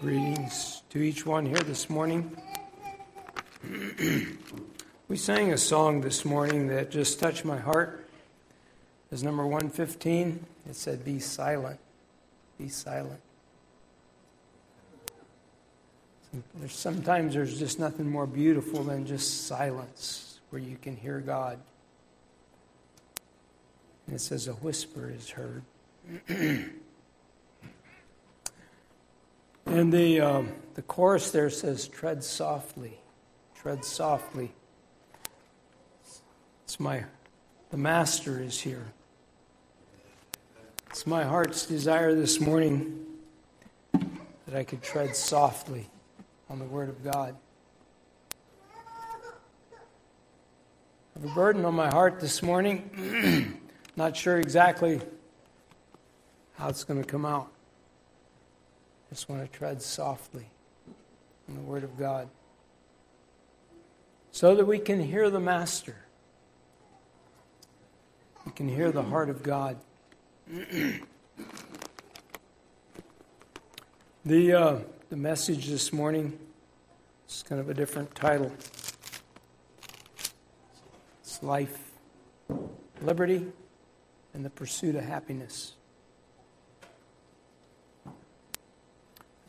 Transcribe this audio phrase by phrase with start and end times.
[0.00, 2.34] Greetings to each one here this morning.
[5.08, 8.08] we sang a song this morning that just touched my heart.
[9.12, 10.42] It's number 115.
[10.70, 11.78] It said, Be silent.
[12.56, 13.20] Be silent.
[16.54, 21.58] There's, sometimes there's just nothing more beautiful than just silence where you can hear God.
[24.06, 25.62] And it says, A whisper is heard.
[29.70, 32.98] And the, um, the chorus there says, tread softly,
[33.54, 34.50] tread softly.
[36.64, 37.04] It's my,
[37.70, 38.92] the Master is here.
[40.88, 43.06] It's my heart's desire this morning
[43.92, 45.88] that I could tread softly
[46.48, 47.36] on the Word of God.
[51.14, 53.60] I have a burden on my heart this morning.
[53.96, 55.00] Not sure exactly
[56.54, 57.52] how it's going to come out
[59.10, 60.48] just want to tread softly
[61.48, 62.28] on the Word of God
[64.30, 65.96] so that we can hear the Master.
[68.46, 69.78] We can hear the heart of God.
[74.24, 76.38] the, uh, the message this morning
[77.28, 78.52] is kind of a different title.
[81.20, 81.90] It's life,
[83.02, 83.44] liberty,
[84.34, 85.72] and the pursuit of happiness.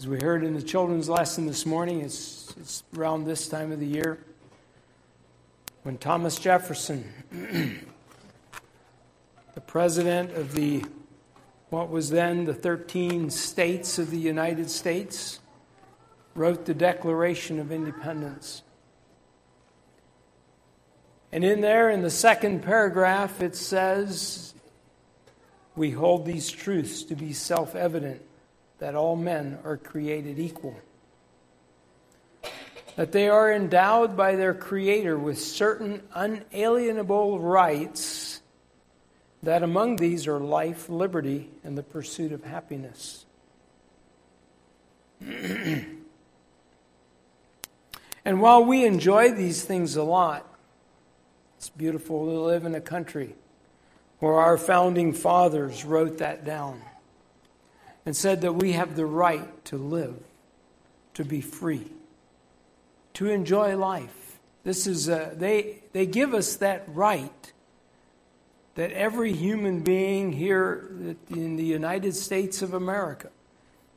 [0.02, 3.80] As we heard in the children's lesson this morning, it's, it's around this time of
[3.80, 4.17] the year
[5.83, 7.07] when Thomas Jefferson,
[9.53, 10.83] the president of the
[11.69, 15.39] what was then the 13 states of the United States,
[16.33, 18.63] wrote the Declaration of Independence.
[21.31, 24.55] And in there, in the second paragraph, it says,
[25.75, 28.23] We hold these truths to be self evident
[28.81, 30.75] that all men are created equal,
[32.95, 38.41] that they are endowed by their Creator with certain unalienable rights,
[39.44, 43.28] that among these are life, liberty, and the pursuit of happiness.
[45.22, 46.01] and
[48.25, 50.51] while we enjoy these things a lot,
[51.56, 53.35] it's beautiful to live in a country
[54.17, 56.81] where our founding fathers wrote that down
[58.11, 60.17] and said that we have the right to live,
[61.13, 61.88] to be free,
[63.13, 64.38] to enjoy life.
[64.66, 67.53] This is a, they they give us that right
[68.75, 73.29] that every human being here in the United States of America,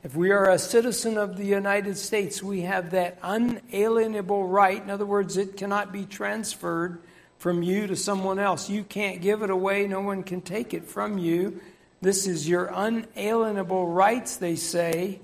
[0.04, 4.80] if we are a citizen of the United States, we have that unalienable right.
[4.80, 7.02] In other words, it cannot be transferred
[7.38, 8.70] from you to someone else.
[8.70, 11.60] You can't give it away, no one can take it from you.
[12.04, 15.20] This is your unalienable rights, they say,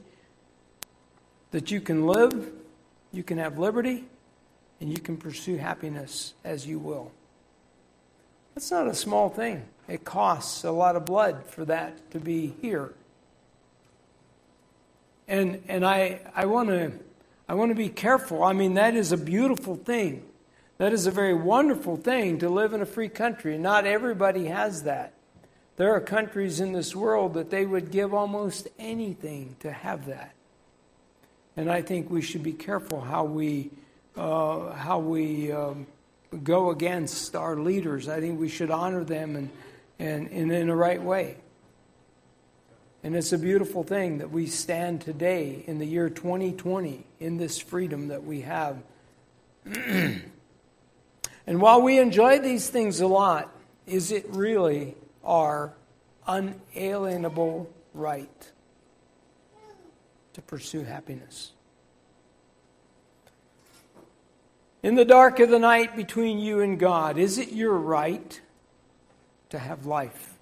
[1.50, 2.50] that you can live,
[3.12, 4.06] you can have liberty,
[4.80, 7.12] and you can pursue happiness as you will.
[8.54, 9.66] That's not a small thing.
[9.88, 12.94] It costs a lot of blood for that to be here.
[15.28, 16.92] And, and I, I want to
[17.46, 18.42] I want to be careful.
[18.42, 20.22] I mean, that is a beautiful thing.
[20.78, 23.58] That is a very wonderful thing to live in a free country.
[23.58, 25.12] Not everybody has that.
[25.76, 30.34] There are countries in this world that they would give almost anything to have that.
[31.56, 33.70] And I think we should be careful how we,
[34.16, 35.86] uh, how we um,
[36.42, 38.08] go against our leaders.
[38.08, 39.50] I think we should honor them and,
[39.98, 41.36] and, and in the right way.
[43.02, 47.58] And it's a beautiful thing that we stand today in the year 2020 in this
[47.58, 48.82] freedom that we have.
[49.64, 50.22] and
[51.46, 53.50] while we enjoy these things a lot,
[53.86, 55.74] is it really our
[56.26, 58.50] unalienable right
[60.32, 61.52] to pursue happiness.
[64.82, 68.40] In the dark of the night between you and God, is it your right
[69.50, 70.34] to have life,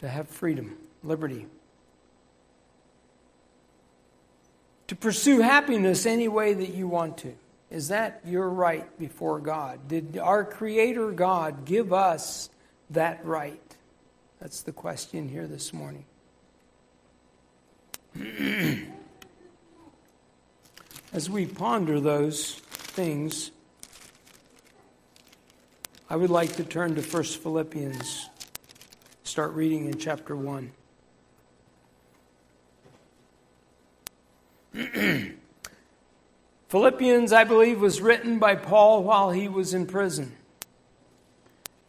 [0.00, 1.46] to have freedom, liberty?
[4.88, 7.32] To pursue happiness any way that you want to?
[7.70, 9.88] Is that your right before God?
[9.88, 12.50] Did our Creator God give us
[12.90, 13.60] that right?
[14.40, 16.04] That's the question here this morning.
[21.12, 23.50] As we ponder those things,
[26.08, 28.28] I would like to turn to 1 Philippians,
[29.24, 30.72] start reading in chapter 1.
[36.68, 40.36] Philippians, I believe, was written by Paul while he was in prison.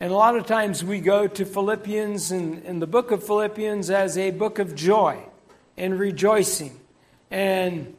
[0.02, 3.92] And a lot of times we go to Philippians and, and the book of Philippians
[3.92, 5.20] as a book of joy
[5.78, 6.80] and rejoicing
[7.30, 7.96] And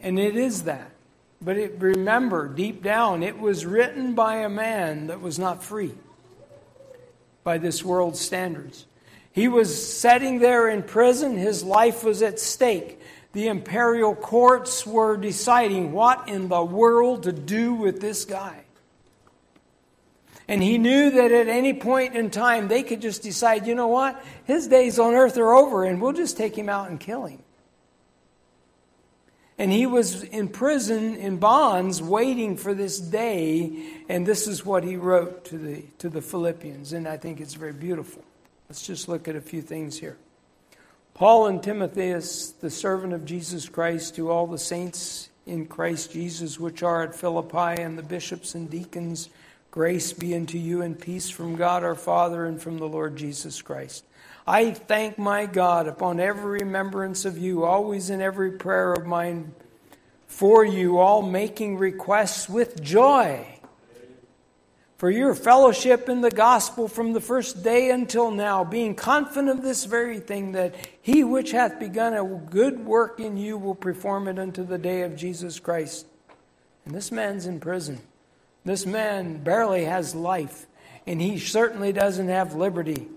[0.00, 0.90] and it is that.
[1.40, 5.92] But it, remember, deep down, it was written by a man that was not free
[7.44, 8.86] by this world's standards.
[9.30, 13.00] He was sitting there in prison, his life was at stake.
[13.34, 18.63] The imperial courts were deciding what in the world to do with this guy.
[20.46, 23.88] And he knew that at any point in time they could just decide, you know
[23.88, 24.22] what?
[24.44, 27.40] His days on earth are over and we'll just take him out and kill him.
[29.56, 33.88] And he was in prison in bonds waiting for this day.
[34.08, 36.92] And this is what he wrote to the, to the Philippians.
[36.92, 38.24] And I think it's very beautiful.
[38.68, 40.16] Let's just look at a few things here.
[41.14, 46.58] Paul and Timotheus, the servant of Jesus Christ, to all the saints in Christ Jesus
[46.58, 49.28] which are at Philippi, and the bishops and deacons,
[49.74, 53.60] grace be unto you and peace from God our Father and from the Lord Jesus
[53.60, 54.04] Christ.
[54.46, 59.52] I thank my God upon every remembrance of you, always in every prayer of mine
[60.28, 63.44] for you, all making requests with joy
[64.96, 69.64] for your fellowship in the gospel from the first day until now, being confident of
[69.64, 74.28] this very thing, that he which hath begun a good work in you will perform
[74.28, 76.06] it unto the day of Jesus Christ.
[76.84, 77.98] And this man's in prison.
[78.64, 80.66] This man barely has life,
[81.06, 83.08] and he certainly doesn't have liberty.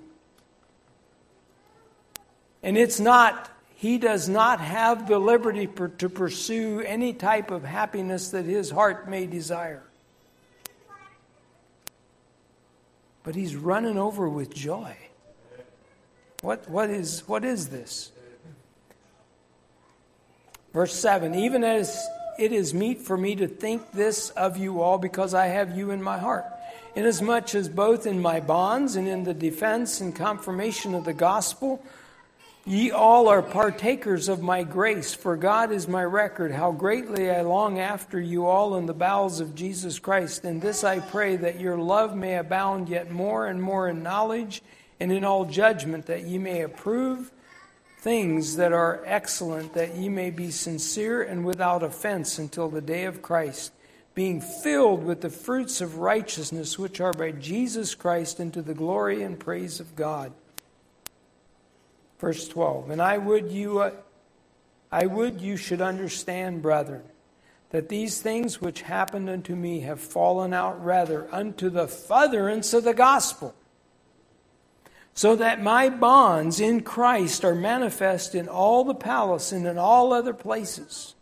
[2.61, 7.63] And it's not, he does not have the liberty per, to pursue any type of
[7.63, 9.83] happiness that his heart may desire.
[13.23, 14.97] But he's running over with joy.
[16.41, 18.11] What, what, is, what is this?
[20.73, 22.05] Verse 7 Even as
[22.37, 25.91] it is meet for me to think this of you all, because I have you
[25.91, 26.45] in my heart.
[26.95, 31.83] Inasmuch as both in my bonds and in the defense and confirmation of the gospel,
[32.67, 37.41] Ye all are partakers of my grace, for God is my record, how greatly I
[37.43, 40.43] long after you all in the bowels of Jesus Christ.
[40.43, 44.61] And this I pray, that your love may abound yet more and more in knowledge
[44.99, 47.31] and in all judgment, that ye may approve
[47.97, 53.05] things that are excellent, that ye may be sincere and without offense until the day
[53.05, 53.73] of Christ,
[54.13, 59.23] being filled with the fruits of righteousness which are by Jesus Christ unto the glory
[59.23, 60.31] and praise of God.
[62.19, 62.89] Verse 12.
[62.89, 63.91] And I would you uh,
[64.91, 67.03] I would you should understand, brethren,
[67.71, 72.85] that these things which happened unto me have fallen out rather unto the furtherance of
[72.85, 73.53] the gospel,
[75.17, 80.13] so that my bonds in Christ are manifest in all the palace and in all
[80.13, 81.15] other places.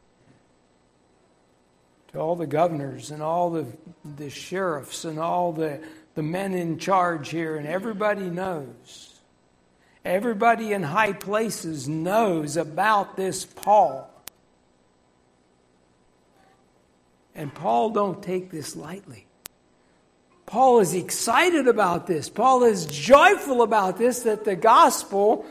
[2.10, 3.66] To all the governors and all the,
[4.04, 5.82] the sheriffs and all the,
[6.14, 9.16] the men in charge here, and everybody knows
[10.06, 14.08] Everybody in high places knows about this Paul.
[17.34, 19.26] And Paul don't take this lightly.
[20.46, 22.30] Paul is excited about this.
[22.30, 25.46] Paul is joyful about this that the gospel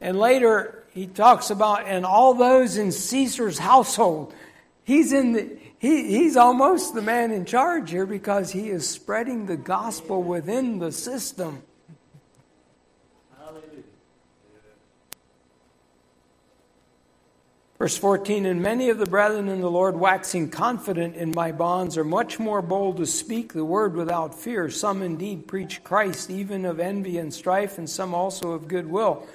[0.00, 4.34] and later he talks about and all those in Caesar's household.
[4.84, 9.46] He's in the he, he's almost the man in charge here because he is spreading
[9.46, 11.62] the gospel within the system.
[17.82, 21.98] Verse 14, and many of the brethren in the Lord, waxing confident in my bonds,
[21.98, 24.70] are much more bold to speak the word without fear.
[24.70, 29.26] Some indeed preach Christ, even of envy and strife, and some also of goodwill.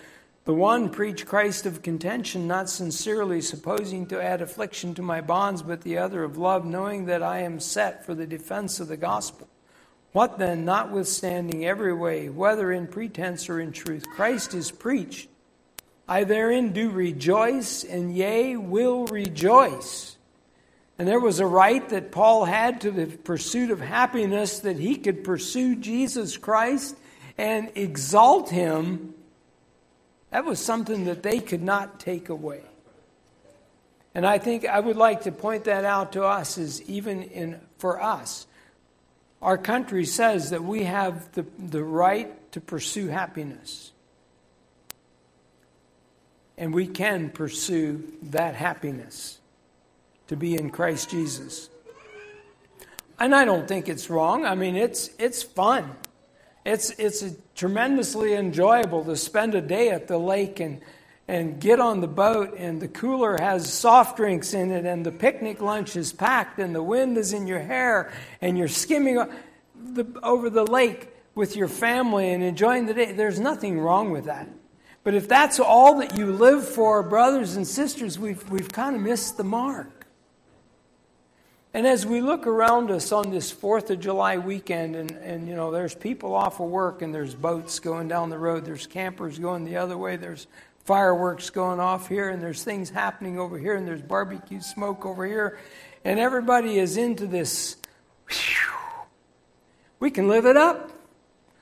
[0.46, 5.62] The one preach Christ of contention, not sincerely, supposing to add affliction to my bonds,
[5.62, 8.96] but the other of love, knowing that I am set for the defense of the
[8.96, 9.50] gospel.
[10.13, 15.27] What then, notwithstanding every way, whether in pretense or in truth, Christ is preached,
[16.08, 20.16] I therein do rejoice, and yea, will rejoice.
[20.98, 24.96] And there was a right that Paul had to the pursuit of happiness that he
[24.96, 26.96] could pursue Jesus Christ
[27.38, 29.14] and exalt him
[30.32, 32.62] that was something that they could not take away.
[34.14, 37.60] And I think I would like to point that out to us is even in
[37.78, 38.48] for us.
[39.42, 43.92] Our country says that we have the, the right to pursue happiness.
[46.58, 49.40] And we can pursue that happiness
[50.28, 51.70] to be in Christ Jesus.
[53.20, 54.46] And I don't think it's wrong.
[54.46, 55.92] I mean, it's, it's fun.
[56.66, 57.24] It's, it's
[57.56, 60.82] tremendously enjoyable to spend a day at the lake and,
[61.28, 65.12] and get on the boat, and the cooler has soft drinks in it, and the
[65.12, 68.12] picnic lunch is packed, and the wind is in your hair,
[68.42, 69.24] and you're skimming
[70.22, 73.12] over the lake with your family and enjoying the day.
[73.12, 74.48] There's nothing wrong with that.
[75.08, 79.02] But if that's all that you live for, brothers and sisters, we've, we've kind of
[79.02, 80.06] missed the mark.
[81.74, 85.56] And as we look around us on this 4th of July weekend, and, and you
[85.56, 89.40] know, there's people off of work, and there's boats going down the road, there's campers
[89.40, 90.46] going the other way, there's
[90.84, 95.26] fireworks going off here, and there's things happening over here, and there's barbecue smoke over
[95.26, 95.58] here,
[96.04, 97.78] and everybody is into this.
[98.28, 99.06] Whew,
[100.02, 100.92] we can live it up.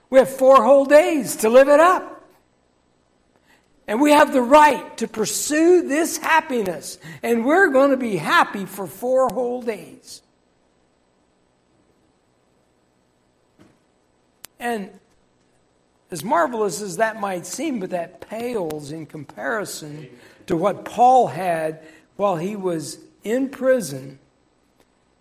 [0.09, 2.14] We have four whole days to live it up.
[3.87, 6.97] And we have the right to pursue this happiness.
[7.21, 10.21] And we're going to be happy for four whole days.
[14.59, 14.89] And
[16.09, 20.09] as marvelous as that might seem, but that pales in comparison
[20.47, 21.81] to what Paul had
[22.15, 24.19] while he was in prison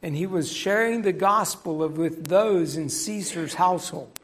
[0.02, 4.20] and he was sharing the gospel of, with those in Caesar's household.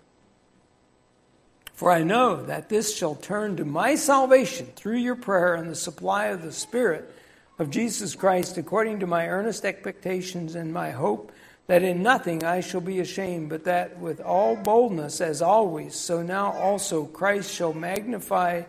[1.80, 5.75] For I know that this shall turn to my salvation through your prayer and the
[5.75, 7.10] supply of the Spirit
[7.58, 11.32] of Jesus Christ, according to my earnest expectations and my hope
[11.68, 16.20] that in nothing I shall be ashamed, but that with all boldness, as always, so
[16.20, 18.64] now also Christ shall magnify,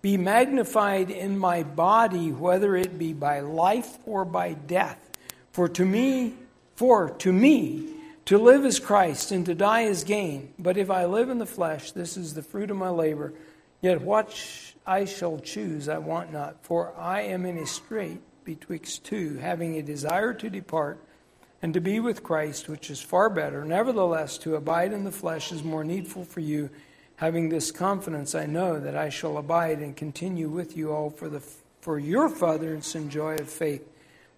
[0.00, 5.10] be magnified in my body, whether it be by life or by death.
[5.50, 6.34] For to me,
[6.76, 7.93] for to me,
[8.26, 10.54] to live is Christ, and to die is gain.
[10.58, 13.34] But if I live in the flesh, this is the fruit of my labor.
[13.82, 14.34] Yet what
[14.86, 19.76] I shall choose I want not, for I am in a strait betwixt two, having
[19.76, 20.98] a desire to depart
[21.60, 23.62] and to be with Christ, which is far better.
[23.62, 26.70] Nevertheless, to abide in the flesh is more needful for you.
[27.16, 31.28] Having this confidence, I know that I shall abide and continue with you all for,
[31.28, 31.40] the,
[31.80, 33.86] for your furtherance and joy of faith,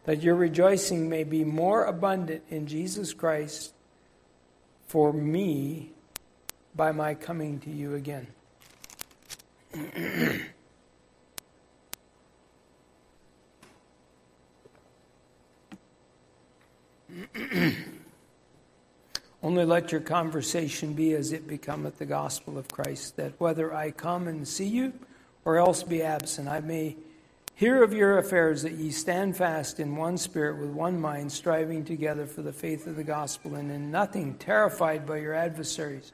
[0.05, 3.73] that your rejoicing may be more abundant in Jesus Christ
[4.87, 5.93] for me
[6.75, 8.27] by my coming to you again.
[19.43, 23.91] Only let your conversation be as it becometh the gospel of Christ, that whether I
[23.91, 24.93] come and see you
[25.45, 26.97] or else be absent, I may
[27.57, 31.87] Hear of your affairs that ye stand fast in one spirit with one mind, striving
[31.87, 36.13] together for the faith of the gospel, and in nothing terrified by your adversaries,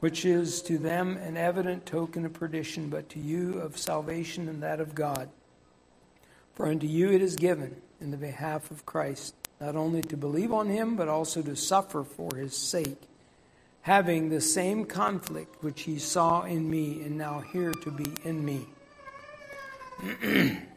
[0.00, 4.62] which is to them an evident token of perdition, but to you of salvation and
[4.62, 5.30] that of God.
[6.52, 10.52] For unto you it is given in the behalf of Christ, not only to believe
[10.52, 13.00] on him, but also to suffer for his sake,
[13.80, 18.44] having the same conflict which he saw in me, and now here to be in
[18.44, 18.66] me.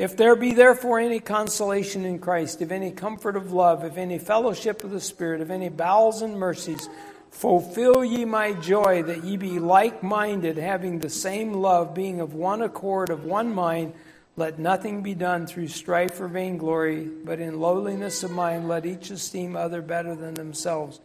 [0.00, 4.18] If there be therefore any consolation in Christ, if any comfort of love, if any
[4.18, 6.88] fellowship of the Spirit, if any bowels and mercies,
[7.30, 12.32] fulfill ye my joy, that ye be like minded, having the same love, being of
[12.32, 13.92] one accord, of one mind.
[14.38, 19.10] Let nothing be done through strife or vainglory, but in lowliness of mind let each
[19.10, 20.98] esteem other better than themselves.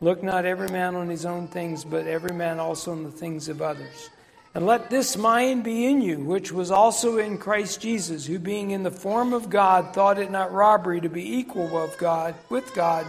[0.00, 3.48] Look not every man on his own things, but every man also on the things
[3.48, 4.10] of others.
[4.52, 8.72] And let this mind be in you, which was also in Christ Jesus, who being
[8.72, 12.74] in the form of God thought it not robbery to be equal of God with
[12.74, 13.06] God,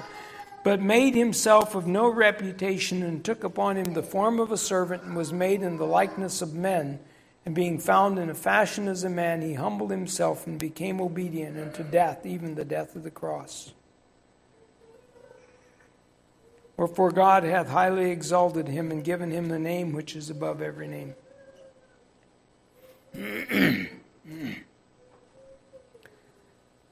[0.64, 5.02] but made himself of no reputation and took upon him the form of a servant
[5.02, 7.00] and was made in the likeness of men.
[7.44, 11.58] And being found in a fashion as a man, he humbled himself and became obedient
[11.58, 13.74] unto death, even the death of the cross.
[16.78, 20.88] Wherefore God hath highly exalted him and given him the name which is above every
[20.88, 21.16] name
[23.14, 23.88] you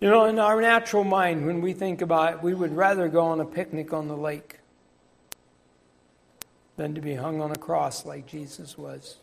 [0.01, 3.39] know, in our natural mind, when we think about it, we would rather go on
[3.39, 4.59] a picnic on the lake
[6.75, 9.17] than to be hung on a cross like Jesus was.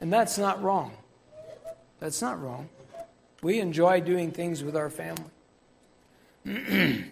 [0.00, 0.92] And that's not wrong.
[2.00, 2.68] That's not wrong.
[3.42, 5.24] We enjoy doing things with our family.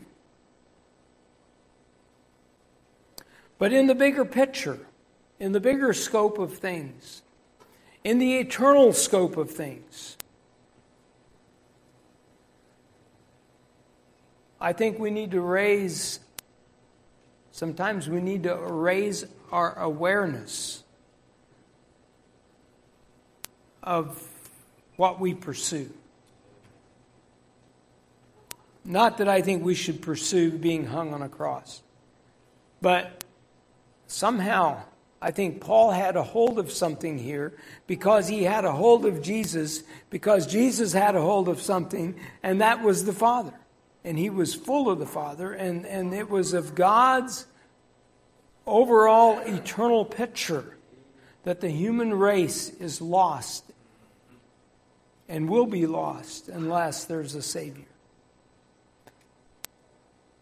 [3.59, 4.79] but in the bigger picture,
[5.39, 7.23] in the bigger scope of things,
[8.05, 10.17] in the eternal scope of things.
[14.61, 16.21] I think we need to raise,
[17.53, 20.83] sometimes we need to raise our awareness
[23.83, 24.23] of
[24.97, 25.91] what we pursue.
[28.85, 31.83] Not that I think we should pursue being hung on a cross,
[32.81, 33.25] but
[34.07, 34.83] somehow
[35.21, 37.55] I think Paul had a hold of something here
[37.87, 42.61] because he had a hold of Jesus, because Jesus had a hold of something, and
[42.61, 43.55] that was the Father.
[44.05, 47.47] And he was full of the Father, and, and it was of God's
[48.67, 50.77] overall eternal picture
[51.45, 53.65] that the human race is lost
[55.29, 57.85] and will be lost unless there's a Savior.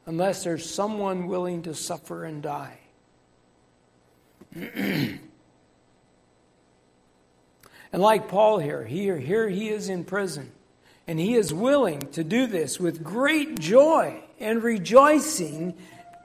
[0.07, 2.79] Unless there's someone willing to suffer and die.
[4.75, 5.21] and
[7.93, 10.53] like Paul here, here, here he is in prison.
[11.07, 15.75] And he is willing to do this with great joy and rejoicing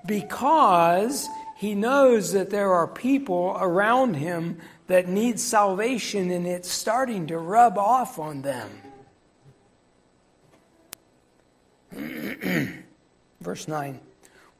[0.05, 7.27] because he knows that there are people around him that need salvation and it's starting
[7.27, 8.69] to rub off on them.
[13.41, 14.00] Verse 9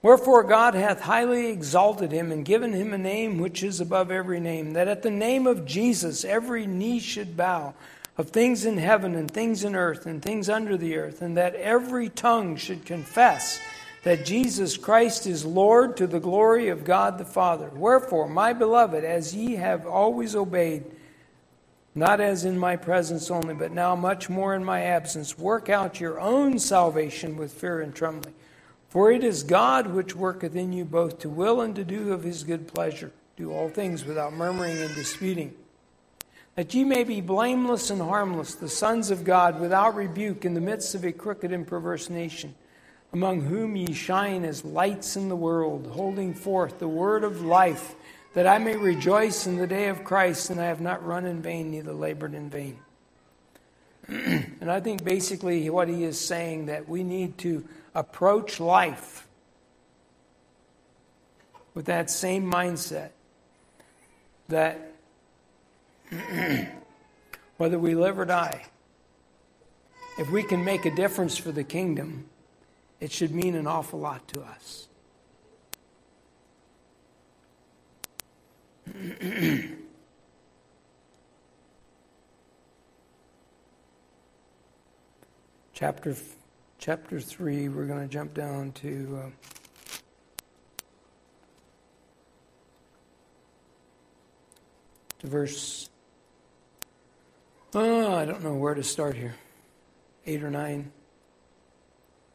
[0.02, 4.40] Wherefore God hath highly exalted him and given him a name which is above every
[4.40, 7.74] name, that at the name of Jesus every knee should bow,
[8.18, 11.56] of things in heaven and things in earth and things under the earth, and that
[11.56, 13.60] every tongue should confess
[14.04, 17.70] that Jesus Christ is Lord to the glory of God the Father.
[17.74, 20.86] Wherefore, my beloved, as ye have always obeyed,
[21.96, 26.00] not as in my presence only, but now much more in my absence, work out
[26.00, 28.36] your own salvation with fear and trembling.
[28.90, 32.24] For it is God which worketh in you both to will and to do of
[32.24, 33.12] his good pleasure.
[33.38, 35.54] Do all things without murmuring and disputing.
[36.56, 40.62] That ye may be blameless and harmless, the sons of God, without rebuke, in the
[40.62, 42.56] midst of a crooked and perverse nation
[43.12, 47.96] among whom ye shine as lights in the world, holding forth the word of life,
[48.34, 51.42] that I may rejoice in the day of Christ, and I have not run in
[51.42, 52.78] vain, neither labored in vain.
[54.08, 57.68] and I think basically what he is saying that we need to
[58.00, 59.28] approach life
[61.74, 63.10] with that same mindset
[64.48, 64.94] that
[67.58, 68.66] whether we live or die,
[70.18, 72.30] if we can make a difference for the kingdom,
[73.02, 74.88] it should mean an awful lot to us.
[85.74, 86.16] chapter
[86.80, 89.30] chapter 3 we're going to jump down to uh,
[95.20, 95.90] to verse
[97.76, 99.36] oh, I don't know where to start here.
[100.26, 100.92] 8 or 9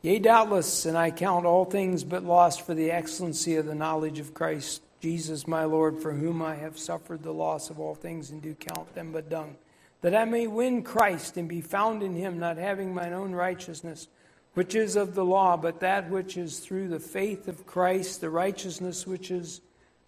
[0.02, 4.18] Yea, doubtless, and I count all things but lost for the excellency of the knowledge
[4.18, 8.28] of Christ Jesus my Lord, for whom I have suffered the loss of all things,
[8.28, 9.56] and do count them but dung,
[10.02, 14.08] that I may win Christ and be found in him, not having mine own righteousness,
[14.54, 18.30] which is of the law, but that which is through the faith of Christ, the
[18.30, 19.60] righteousness which is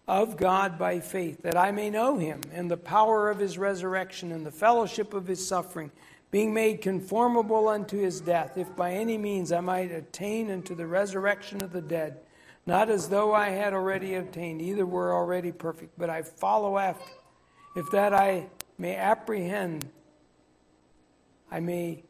[0.09, 4.31] of God by faith, that I may know him and the power of his resurrection
[4.31, 5.91] and the fellowship of his suffering
[6.31, 10.87] being made conformable unto his death, if by any means I might attain unto the
[10.87, 12.19] resurrection of the dead,
[12.67, 17.11] not as though I had already obtained, either were already perfect, but I follow after,
[17.77, 19.89] if that I may apprehend,
[21.51, 22.03] I may,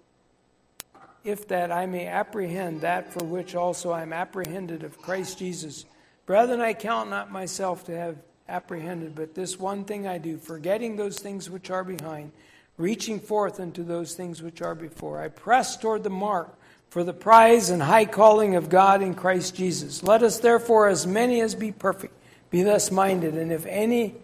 [1.26, 5.84] if that I may apprehend that for which also I am apprehended of Christ Jesus.
[6.24, 8.16] Brethren, I count not myself to have
[8.48, 12.32] apprehended, but this one thing I do, forgetting those things which are behind
[12.78, 15.20] reaching forth unto those things which are before.
[15.20, 16.54] I press toward the mark
[16.90, 20.02] for the prize and high calling of God in Christ Jesus.
[20.02, 22.14] Let us therefore, as many as be perfect,
[22.50, 24.14] be thus minded, and if any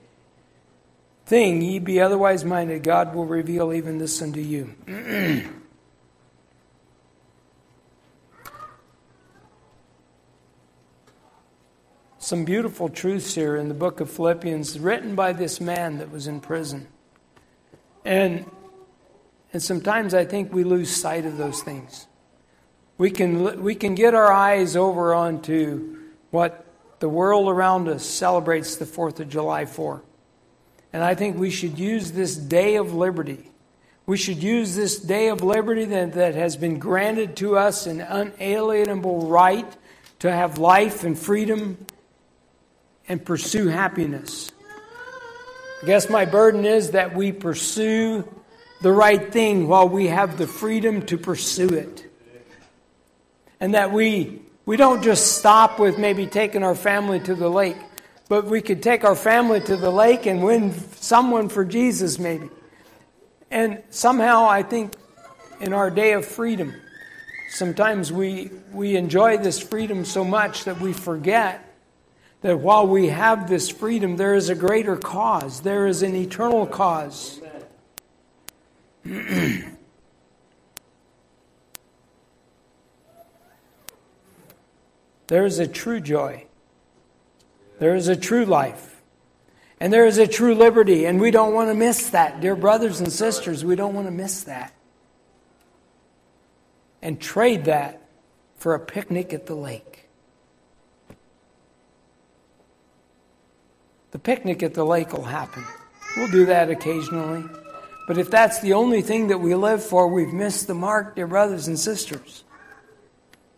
[1.27, 4.75] thing ye be otherwise minded, God will reveal even this unto you.
[12.33, 16.27] Some beautiful truths here in the book of Philippians, written by this man that was
[16.27, 16.87] in prison.
[18.07, 18.51] And,
[19.53, 22.07] and sometimes I think we lose sight of those things.
[22.97, 25.99] We can, we can get our eyes over onto
[26.31, 26.65] what
[27.01, 30.03] the world around us celebrates the 4th of July for.
[30.91, 33.51] And I think we should use this day of liberty.
[34.07, 38.01] We should use this day of liberty that, that has been granted to us an
[38.01, 39.71] unalienable right
[40.21, 41.77] to have life and freedom
[43.09, 44.51] and pursue happiness.
[45.83, 48.29] I guess my burden is that we pursue
[48.83, 52.09] the right thing while we have the freedom to pursue it.
[53.61, 57.77] And that we, we don't just stop with maybe taking our family to the lake,
[58.29, 62.49] but we could take our family to the lake and win someone for Jesus maybe.
[63.51, 64.95] And somehow I think
[65.61, 66.75] in our day of freedom,
[67.51, 71.72] sometimes we, we enjoy this freedom so much that we forget
[72.43, 76.67] that while we have this freedom, there is a greater cause, there is an eternal
[76.67, 77.41] cause.
[79.05, 79.67] there
[85.29, 86.45] is a true joy,
[87.79, 88.89] there is a true life.
[89.81, 92.41] And there is a true liberty, and we don't want to miss that.
[92.41, 94.73] Dear brothers and sisters, we don't want to miss that.
[97.03, 98.01] And trade that
[98.55, 99.92] for a picnic at the lake.
[104.13, 105.65] The picnic at the lake will happen.
[106.17, 107.45] We'll do that occasionally.
[108.07, 111.27] But if that's the only thing that we live for, we've missed the mark, dear
[111.27, 112.45] brothers and sisters.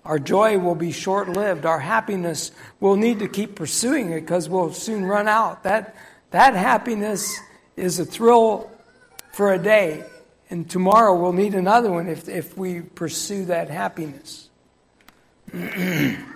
[0.04, 1.66] Our joy will be short lived.
[1.66, 5.64] Our happiness, we'll need to keep pursuing it because we'll soon run out.
[5.64, 5.96] That,
[6.30, 7.36] that happiness
[7.76, 8.70] is a thrill
[9.32, 10.04] for a day,
[10.50, 14.50] and tomorrow we'll need another one if, if we pursue that happiness.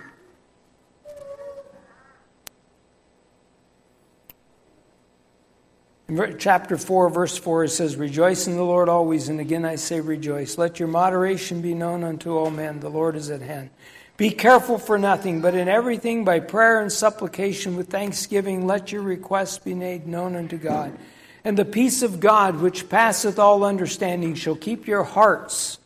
[6.09, 9.75] in chapter 4, verse 4, it says, Rejoice in the Lord always, and again I
[9.75, 10.57] say rejoice.
[10.57, 12.79] Let your moderation be known unto all men.
[12.79, 13.69] The Lord is at hand.
[14.17, 19.01] Be careful for nothing, but in everything by prayer and supplication with thanksgiving let your
[19.01, 20.97] requests be made known unto God.
[21.45, 25.78] And the peace of God, which passeth all understanding, shall keep your hearts.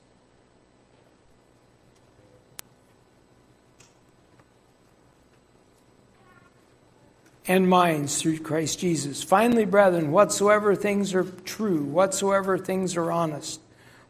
[7.45, 9.21] And minds through Christ Jesus.
[9.21, 13.59] Finally, brethren, whatsoever things are true, whatsoever things are honest,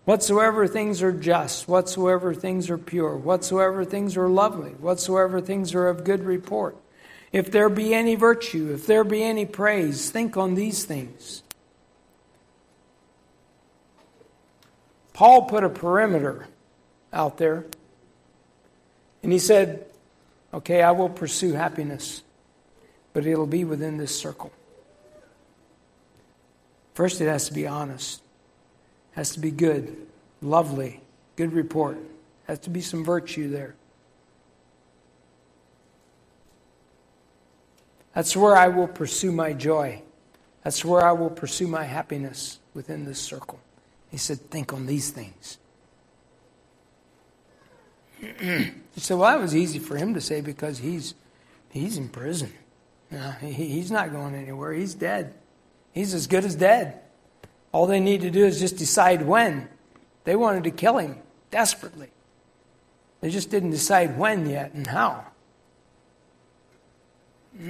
[0.05, 5.87] Whatsoever things are just, whatsoever things are pure, whatsoever things are lovely, whatsoever things are
[5.87, 6.75] of good report,
[7.31, 11.41] if there be any virtue, if there be any praise, think on these things.
[15.13, 16.47] Paul put a perimeter
[17.13, 17.65] out there,
[19.21, 19.85] and he said,
[20.53, 22.23] Okay, I will pursue happiness,
[23.13, 24.52] but it'll be within this circle.
[26.93, 28.23] First, it has to be honest
[29.13, 29.95] has to be good,
[30.41, 30.99] lovely,
[31.36, 31.97] good report.
[32.47, 33.76] Has to be some virtue there.
[38.13, 40.02] That's where I will pursue my joy.
[40.63, 43.60] That's where I will pursue my happiness within this circle.
[44.12, 45.58] He said, Think on these things.
[48.19, 51.15] he said, Well, that was easy for him to say because he's,
[51.69, 52.52] he's in prison.
[53.11, 54.73] No, he, he's not going anywhere.
[54.73, 55.33] He's dead.
[55.91, 56.99] He's as good as dead.
[57.71, 59.67] All they need to do is just decide when.
[60.23, 61.17] They wanted to kill him
[61.51, 62.09] desperately.
[63.21, 65.25] They just didn't decide when yet and how.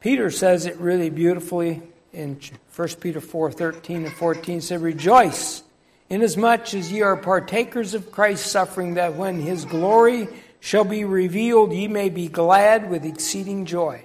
[0.00, 2.38] Peter says it really beautifully in
[2.76, 4.60] 1 Peter 4 13 and 14.
[4.60, 5.63] said, Rejoice,
[6.08, 10.28] inasmuch as ye are partakers of Christ's suffering, that when his glory
[10.60, 14.04] shall be revealed, ye may be glad with exceeding joy.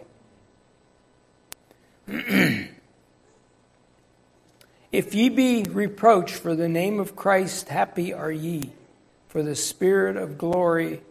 [4.91, 8.71] if ye be reproached for the name of Christ, happy are ye,
[9.27, 11.01] for the Spirit of glory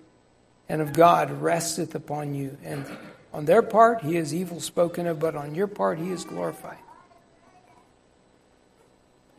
[0.68, 2.58] and of God resteth upon you.
[2.64, 2.84] And
[3.32, 6.78] on their part he is evil spoken of, but on your part he is glorified.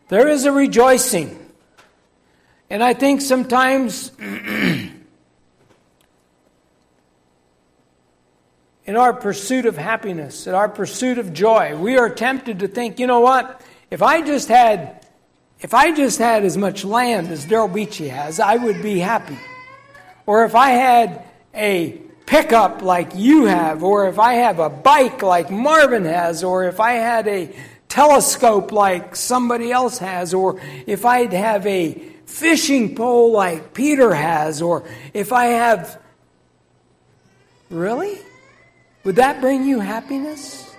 [0.09, 1.37] There is a rejoicing.
[2.69, 4.91] And I think sometimes in
[8.87, 13.05] our pursuit of happiness, in our pursuit of joy, we are tempted to think, you
[13.05, 13.61] know what?
[13.91, 15.05] If I just had,
[15.61, 19.37] if I just had as much land as Daryl Beachy has, I would be happy.
[20.25, 25.21] Or if I had a pickup like you have, or if I have a bike
[25.21, 27.55] like Marvin has, or if I had a
[27.99, 30.57] telescope like somebody else has, or
[30.87, 31.91] if I'd have a
[32.25, 36.01] fishing pole like Peter has, or if I have.
[37.69, 38.17] Really?
[39.03, 40.73] Would that bring you happiness?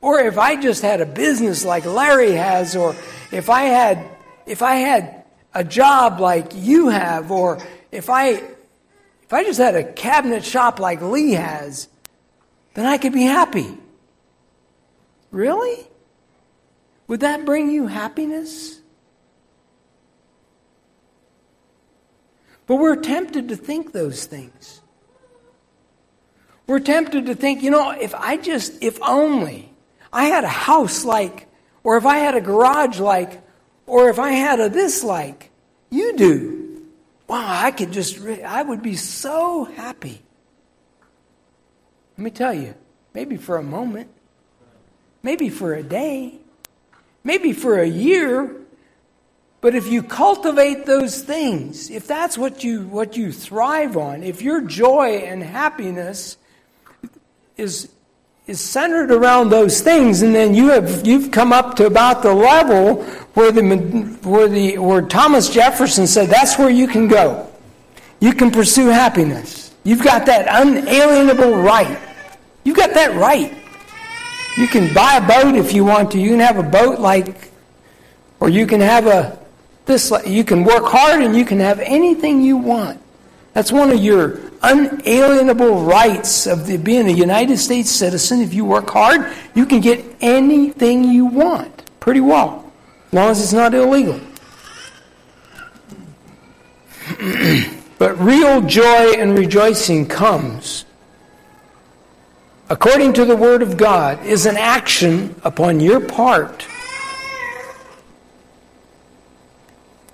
[0.00, 2.96] Or if I just had a business like Larry has, or
[3.30, 4.04] if I had
[4.46, 5.22] if I had
[5.54, 10.80] a job like you have, or if I if I just had a cabinet shop
[10.80, 11.86] like Lee has,
[12.74, 13.76] then I could be happy.
[15.30, 15.86] Really?
[17.08, 18.80] Would that bring you happiness?
[22.66, 24.80] But we're tempted to think those things.
[26.68, 29.72] We're tempted to think, you know, if I just, if only
[30.12, 31.48] I had a house like,
[31.82, 33.42] or if I had a garage like,
[33.86, 35.50] or if I had a this like,
[35.90, 36.86] you do.
[37.26, 40.22] Wow, I could just, I would be so happy.
[42.20, 42.74] Let me tell you,
[43.14, 44.10] maybe for a moment.
[45.22, 46.34] maybe for a day,
[47.24, 48.56] maybe for a year.
[49.62, 54.42] But if you cultivate those things, if that's what you, what you thrive on, if
[54.42, 56.36] your joy and happiness
[57.56, 57.90] is,
[58.46, 62.34] is centered around those things, and then you have, you've come up to about the
[62.34, 63.02] level
[63.34, 63.62] where, the,
[64.24, 67.50] where, the, where Thomas Jefferson said that's where you can go.
[68.20, 69.74] You can pursue happiness.
[69.84, 71.98] You've got that unalienable right.
[72.64, 73.54] You've got that right.
[74.56, 76.20] You can buy a boat if you want to.
[76.20, 77.50] You can have a boat like,
[78.40, 79.38] or you can have a
[79.86, 80.12] this.
[80.26, 83.00] You can work hard and you can have anything you want.
[83.52, 88.40] That's one of your unalienable rights of the, being a United States citizen.
[88.40, 92.70] If you work hard, you can get anything you want pretty well,
[93.08, 94.20] as long as it's not illegal.
[97.98, 100.84] but real joy and rejoicing comes
[102.70, 106.66] according to the Word of God, is an action upon your part.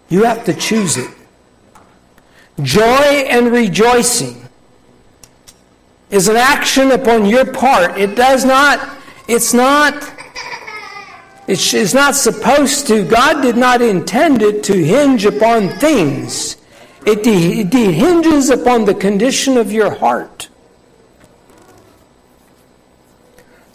[0.09, 1.11] You have to choose it.
[2.63, 4.49] Joy and rejoicing
[6.09, 7.99] is an action upon your part.
[7.99, 8.97] It does not,
[9.29, 9.95] it's not,
[11.47, 16.57] it's not supposed to, God did not intend it to hinge upon things.
[17.05, 20.49] It, it hinges upon the condition of your heart.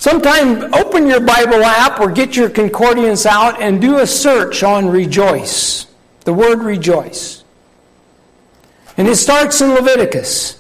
[0.02, 4.90] Sometime open your Bible app or get your concordance out and do a search on
[4.90, 5.86] rejoice.
[6.22, 7.44] The word rejoice.
[8.98, 10.60] And it starts in Leviticus.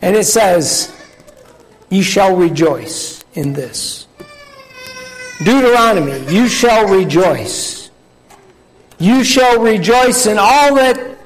[0.00, 0.90] And it says,
[1.90, 4.06] Ye shall rejoice in this.
[5.44, 7.90] Deuteronomy, you shall rejoice.
[8.98, 11.18] You shall rejoice in all that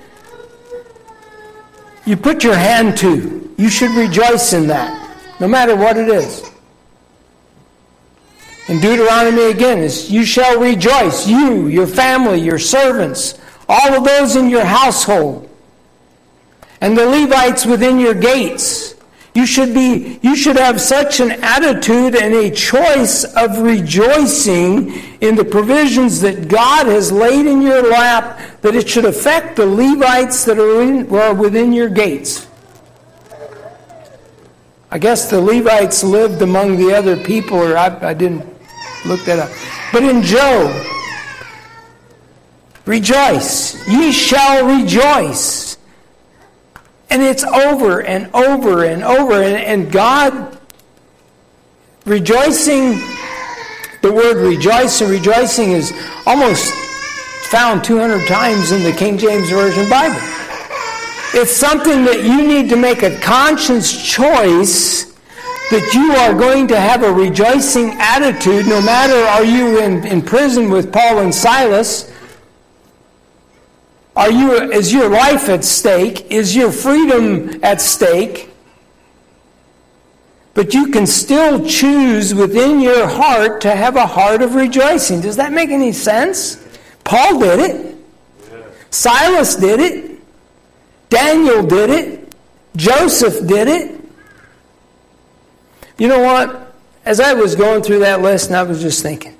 [2.04, 3.54] you put your hand to.
[3.56, 6.49] You should rejoice in that, no matter what it is.
[8.70, 13.36] In Deuteronomy again, is you shall rejoice, you, your family, your servants,
[13.68, 15.50] all of those in your household,
[16.80, 18.94] and the Levites within your gates.
[19.34, 25.34] You should be you should have such an attitude and a choice of rejoicing in
[25.34, 30.44] the provisions that God has laid in your lap that it should affect the Levites
[30.44, 32.46] that are, in, are within your gates.
[34.92, 38.59] I guess the Levites lived among the other people, or I, I didn't
[39.04, 39.50] look that up.
[39.92, 40.70] But in Job,
[42.86, 43.86] rejoice.
[43.88, 45.78] Ye shall rejoice.
[47.10, 49.42] And it's over and over and over.
[49.42, 50.58] And, and God,
[52.04, 53.00] rejoicing,
[54.02, 55.92] the word rejoice and rejoicing is
[56.26, 56.72] almost
[57.50, 60.20] found 200 times in the King James Version Bible.
[61.32, 65.09] It's something that you need to make a conscious choice
[65.70, 70.20] that you are going to have a rejoicing attitude no matter are you in, in
[70.20, 72.12] prison with Paul and Silas?
[74.16, 76.30] Are you, is your life at stake?
[76.32, 78.50] Is your freedom at stake?
[80.54, 85.20] But you can still choose within your heart to have a heart of rejoicing.
[85.20, 86.66] Does that make any sense?
[87.04, 87.96] Paul did it.
[88.90, 90.20] Silas did it.
[91.08, 92.34] Daniel did it.
[92.74, 93.99] Joseph did it.
[96.00, 96.72] You know what?
[97.04, 99.36] As I was going through that list, and I was just thinking,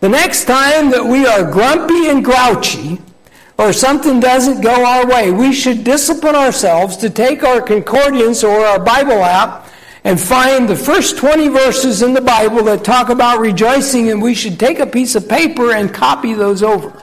[0.00, 3.00] the next time that we are grumpy and grouchy,
[3.58, 8.66] or something doesn't go our way, we should discipline ourselves to take our concordance or
[8.66, 9.66] our Bible app
[10.04, 14.34] and find the first 20 verses in the Bible that talk about rejoicing, and we
[14.34, 17.01] should take a piece of paper and copy those over.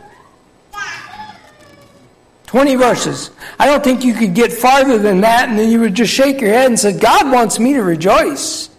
[2.50, 3.30] 20 verses.
[3.60, 6.42] I don't think you could get farther than that, and then you would just shake
[6.42, 8.72] your head and say, God wants me to rejoice.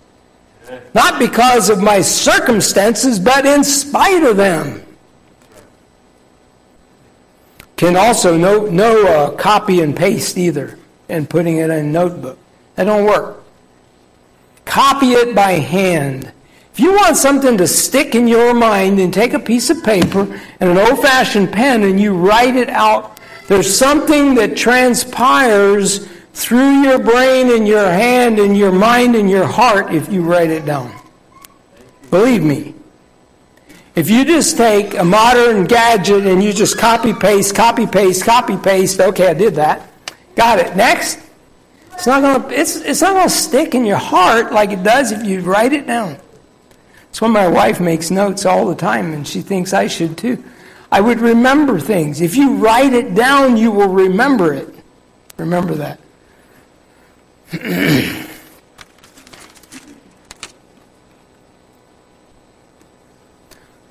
[0.92, 4.83] Not because of my circumstances, but in spite of them.
[7.76, 10.76] Can also no, no uh, copy and paste either
[11.09, 12.38] and putting it in a notebook.
[12.74, 13.40] That don't work.
[14.64, 16.33] Copy it by hand.
[16.72, 20.22] If you want something to stick in your mind, then take a piece of paper
[20.59, 23.10] and an old fashioned pen and you write it out
[23.51, 29.45] there's something that transpires through your brain and your hand and your mind and your
[29.45, 30.95] heart if you write it down.
[32.11, 32.77] Believe me.
[33.97, 38.57] If you just take a modern gadget and you just copy paste, copy paste, copy
[38.57, 39.91] paste, okay, I did that.
[40.37, 40.77] Got it.
[40.77, 41.19] Next.
[41.95, 45.25] It's not gonna it's it's not gonna stick in your heart like it does if
[45.25, 46.19] you write it down.
[47.07, 50.41] That's why my wife makes notes all the time and she thinks I should too.
[50.92, 52.20] I would remember things.
[52.20, 54.74] If you write it down, you will remember it.
[55.37, 56.00] Remember that.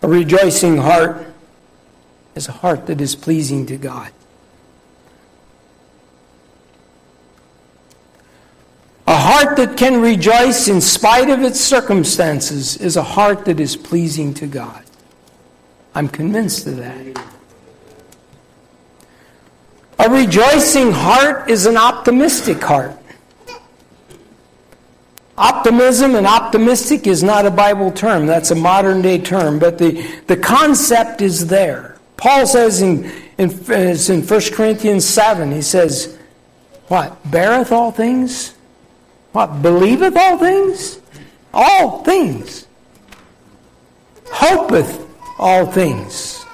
[0.01, 1.27] A rejoicing heart
[2.35, 4.12] is a heart that is pleasing to God.
[9.07, 13.75] A heart that can rejoice in spite of its circumstances is a heart that is
[13.75, 14.85] pleasing to God.
[15.95, 17.25] I'm convinced of that.
[19.99, 22.95] A rejoicing heart is an optimistic heart.
[25.38, 30.06] Optimism and optimistic is not a Bible term, that's a modern day term, but the,
[30.28, 31.97] the concept is there.
[32.17, 33.06] Paul says in,
[33.38, 36.17] in, in 1 Corinthians 7, he says,
[36.88, 37.17] What?
[37.32, 38.54] Beareth all things?
[39.32, 39.62] What?
[39.62, 40.99] Believeth all things?
[41.54, 42.67] All things.
[44.32, 45.09] Hopeth
[45.39, 46.45] all things.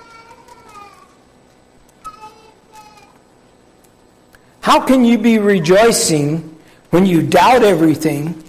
[4.62, 6.58] How can you be rejoicing
[6.92, 8.44] when you doubt everything,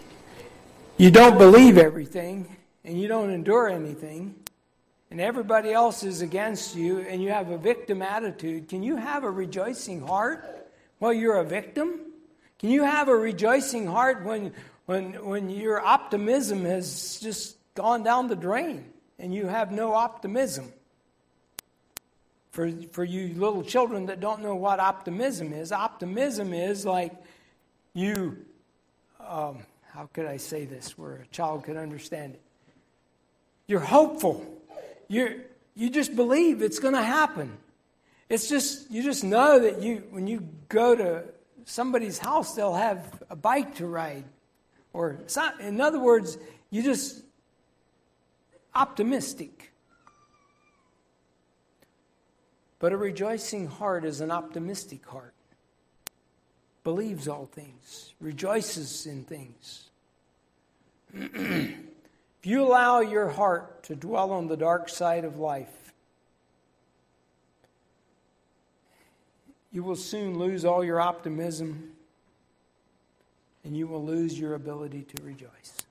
[0.98, 4.34] you don't believe everything, and you don't endure anything,
[5.10, 8.68] and everybody else is against you, and you have a victim attitude?
[8.68, 10.68] Can you have a rejoicing heart
[10.98, 12.00] while you're a victim?
[12.58, 14.52] Can you have a rejoicing heart when,
[14.84, 18.84] when, when your optimism has just gone down the drain
[19.18, 20.72] and you have no optimism?
[22.50, 27.12] For, for you little children that don't know what optimism is, optimism is like
[27.92, 28.38] you,
[29.20, 29.58] um,
[29.92, 32.40] how could I say this where a child could understand it?
[33.66, 34.44] You're hopeful.
[35.08, 35.34] You're,
[35.74, 37.58] you just believe it's going to happen.
[38.28, 41.24] It's just, you just know that you, when you go to
[41.66, 44.24] somebody's house, they'll have a bike to ride.
[44.92, 45.18] Or,
[45.60, 46.38] in other words,
[46.70, 47.22] you just
[48.76, 49.72] optimistic.
[52.78, 55.32] But a rejoicing heart is an optimistic heart.
[56.84, 59.88] Believes all things, rejoices in things.
[61.14, 61.74] if
[62.42, 65.92] you allow your heart to dwell on the dark side of life,
[69.72, 71.92] you will soon lose all your optimism
[73.64, 75.85] and you will lose your ability to rejoice.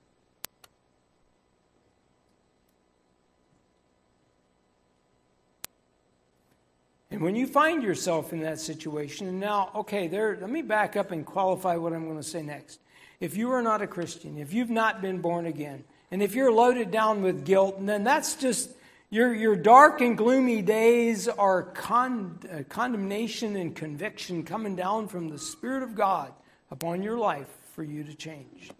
[7.16, 10.96] And when you find yourself in that situation, and now, okay, there, let me back
[10.96, 12.78] up and qualify what I'm going to say next.
[13.20, 16.52] If you are not a Christian, if you've not been born again, and if you're
[16.52, 18.68] loaded down with guilt, then that's just
[19.08, 25.30] your, your dark and gloomy days are con, uh, condemnation and conviction coming down from
[25.30, 26.34] the Spirit of God
[26.70, 28.70] upon your life for you to change.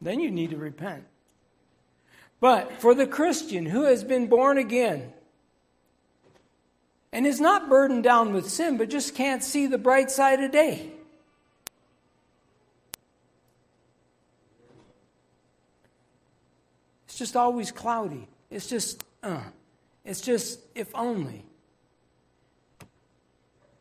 [0.00, 1.04] Then you need to repent.
[2.40, 5.12] But for the Christian who has been born again
[7.12, 10.50] and is not burdened down with sin, but just can't see the bright side of
[10.50, 10.90] day,
[17.06, 18.26] it's just always cloudy.
[18.50, 19.42] It's just, uh,
[20.04, 21.44] it's just, if only.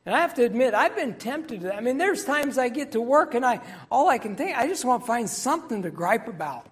[0.05, 2.93] And I have to admit, I've been tempted to I mean, there's times I get
[2.93, 5.91] to work and I, all I can think, I just want to find something to
[5.91, 6.65] gripe about.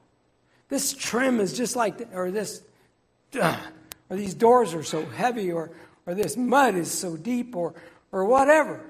[0.68, 2.62] This trim is just like, or this,
[3.40, 3.58] uh,
[4.10, 5.72] or these doors are so heavy, or,
[6.06, 7.74] or this mud is so deep, or,
[8.12, 8.82] or whatever.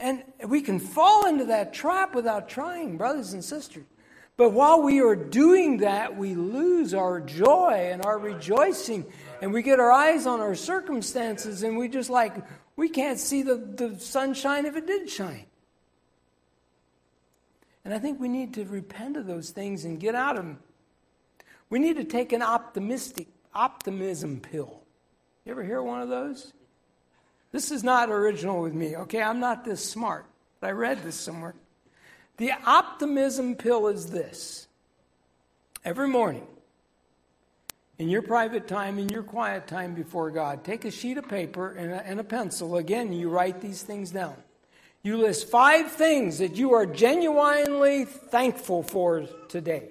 [0.00, 3.84] And we can fall into that trap without trying, brothers and sisters.
[4.36, 9.06] But while we are doing that, we lose our joy and our rejoicing,
[9.40, 12.34] and we get our eyes on our circumstances, and we just like,
[12.76, 15.46] we can't see the, the sunshine if it did shine.
[17.84, 20.58] And I think we need to repent of those things and get out of them.
[21.70, 24.83] We need to take an optimistic optimism pill.
[25.44, 26.52] You ever hear one of those?
[27.52, 29.22] This is not original with me, okay?
[29.22, 30.26] I'm not this smart,
[30.60, 31.54] but I read this somewhere.
[32.38, 34.66] The optimism pill is this
[35.84, 36.46] every morning,
[37.98, 41.72] in your private time, in your quiet time before God, take a sheet of paper
[41.74, 42.76] and a, and a, pencil.
[42.76, 44.34] Again, you write these things down.
[45.04, 49.90] You list five things that you are genuinely thankful for today.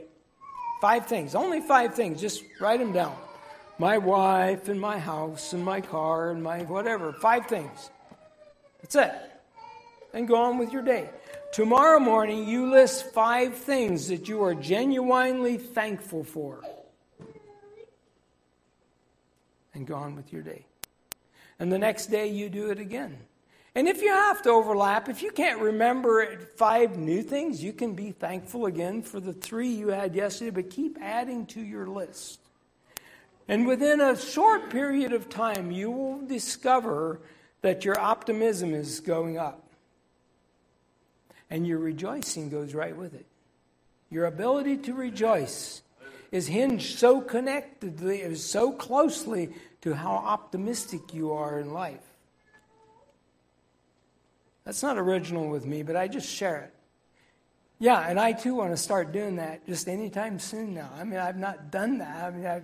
[0.81, 2.19] Five things, only five things.
[2.19, 3.15] Just write them down.
[3.83, 7.11] My wife and my house and my car and my whatever.
[7.11, 7.89] Five things.
[8.81, 9.11] That's it.
[10.13, 11.09] And go on with your day.
[11.51, 16.61] Tomorrow morning, you list five things that you are genuinely thankful for.
[19.73, 20.65] And go on with your day.
[21.59, 23.17] And the next day, you do it again.
[23.75, 27.95] And if you have to overlap, if you can't remember five new things, you can
[27.95, 32.39] be thankful again for the three you had yesterday, but keep adding to your list.
[33.47, 37.19] And within a short period of time, you will discover
[37.61, 39.63] that your optimism is going up
[41.49, 43.25] and your rejoicing goes right with it.
[44.09, 45.81] Your ability to rejoice
[46.31, 49.49] is hinged so connectedly, so closely
[49.81, 52.01] to how optimistic you are in life.
[54.65, 56.73] That's not original with me, but I just share it.
[57.79, 60.89] Yeah, and I too want to start doing that just anytime soon now.
[60.97, 62.23] I mean, I've not done that.
[62.23, 62.61] I mean, I,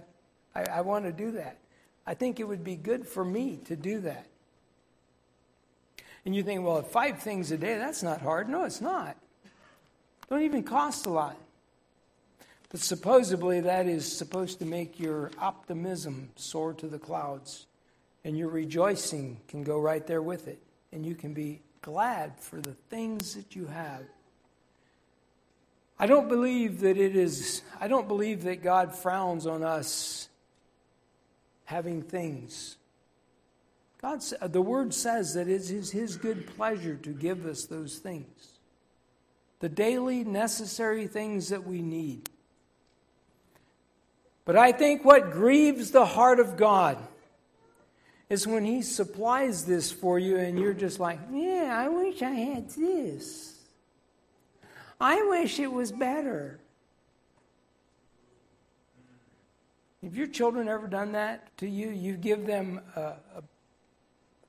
[0.56, 1.58] I, I want to do that.
[2.06, 4.26] I think it would be good for me to do that.
[6.26, 8.50] And you think, well, five things a day, that's not hard.
[8.50, 9.16] No, it's not.
[10.30, 11.38] Don't even cost a lot.
[12.70, 17.66] But supposedly that is supposed to make your optimism soar to the clouds,
[18.24, 20.60] and your rejoicing can go right there with it,
[20.92, 24.04] and you can be glad for the things that you have.
[25.98, 30.29] I don't believe that it is, I don't believe that God frowns on us
[31.70, 32.78] having things.
[34.02, 38.54] God, the word says that it is his good pleasure to give us those things.
[39.60, 42.28] The daily necessary things that we need.
[44.46, 46.98] But I think what grieves the heart of God
[48.32, 52.32] is when He supplies this for you and you're just like, yeah, I wish I
[52.32, 53.60] had this.
[55.00, 56.60] I wish it was better.
[60.04, 61.90] Have your children ever done that to you?
[61.90, 63.44] You give them a, a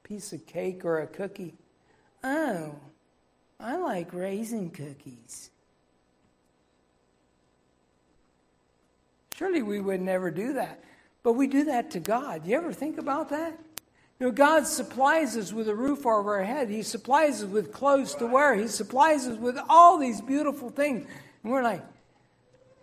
[0.05, 1.55] piece of cake or a cookie.
[2.23, 2.75] Oh,
[3.59, 5.51] I like raisin cookies.
[9.35, 10.85] Surely we would never do that.
[11.23, 12.47] But we do that to God.
[12.47, 13.59] You ever think about that?
[14.19, 16.69] You know, God supplies us with a roof over our head.
[16.69, 18.55] He supplies us with clothes to wear.
[18.55, 21.07] He supplies us with all these beautiful things.
[21.43, 21.83] And we're like,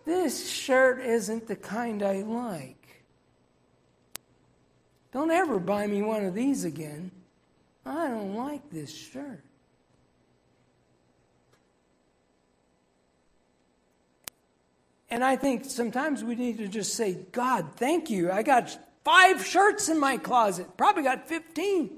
[0.08, 3.04] this shirt isn't the kind I like.
[5.12, 7.10] Don't ever buy me one of these again.
[7.84, 9.44] I don't like this shirt.
[15.10, 18.32] And I think sometimes we need to just say, God, thank you.
[18.32, 21.90] I got five shirts in my closet, probably got 15.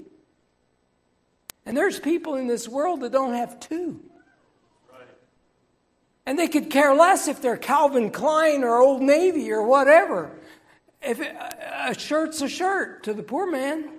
[1.65, 4.10] And there's people in this world that don't have two.
[6.31, 10.31] And they could care less if they're Calvin Klein or Old Navy or whatever.
[11.01, 13.89] If it, a shirt's a shirt to the poor man.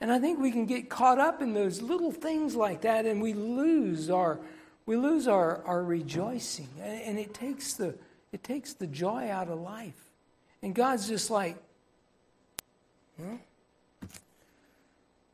[0.00, 3.20] And I think we can get caught up in those little things like that and
[3.20, 4.38] we lose our
[4.86, 6.68] we lose our, our rejoicing.
[6.80, 7.96] And it takes, the,
[8.30, 10.12] it takes the joy out of life.
[10.62, 11.56] And God's just like,
[13.20, 13.36] huh?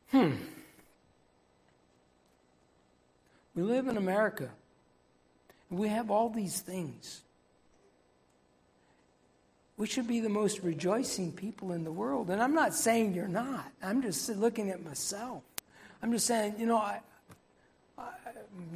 [0.09, 0.31] hmm.
[3.57, 4.49] We live in America.
[5.71, 7.21] We have all these things.
[9.77, 12.29] We should be the most rejoicing people in the world.
[12.29, 13.65] And I'm not saying you're not.
[13.81, 15.41] I'm just looking at myself.
[16.03, 16.99] I'm just saying, you know, I,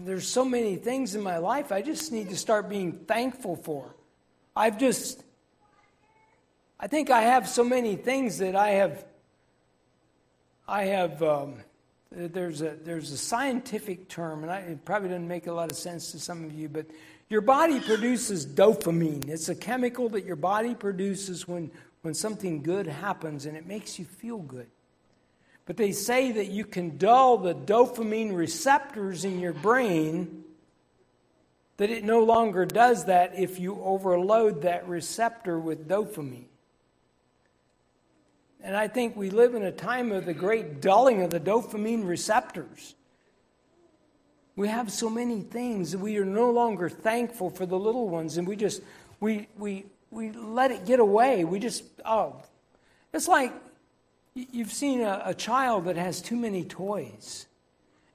[0.03, 3.93] there's so many things in my life I just need to start being thankful for.
[4.55, 5.23] I've just,
[6.79, 9.05] I think I have so many things that I have,
[10.67, 11.57] I have, um,
[12.13, 15.71] Uh, there's a, there's a scientific term, and I, it probably doesn't make a lot
[15.71, 16.85] of sense to some of you, but
[17.29, 19.29] your body produces dopamine.
[19.29, 23.97] It's a chemical that your body produces when, when something good happens, and it makes
[23.97, 24.67] you feel good.
[25.65, 30.43] But they say that you can dull the dopamine receptors in your brain,
[31.77, 36.50] that it no longer does that if you overload that receptor with dopamine.
[38.63, 42.07] And I think we live in a time of the great dulling of the dopamine
[42.07, 42.95] receptors.
[44.55, 48.37] We have so many things, that we are no longer thankful for the little ones,
[48.37, 48.81] and we just
[49.19, 51.43] we we we let it get away.
[51.45, 52.43] We just oh,
[53.13, 53.53] it's like
[54.33, 57.47] You've seen a, a, child that has too many toys,